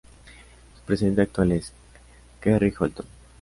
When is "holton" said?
2.79-3.05